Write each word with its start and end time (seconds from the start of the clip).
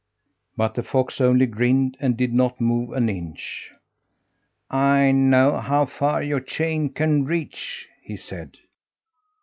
But 0.57 0.73
the 0.73 0.81
fox 0.81 1.21
only 1.21 1.45
grinned 1.45 1.95
and 1.99 2.17
did 2.17 2.33
not 2.33 2.59
move 2.59 2.91
an 2.93 3.07
inch. 3.07 3.71
"I 4.71 5.11
know 5.11 5.57
how 5.59 5.85
far 5.85 6.23
your 6.23 6.39
chain 6.41 6.89
can 6.89 7.23
reach," 7.23 7.87
he 8.01 8.17
said. 8.17 8.57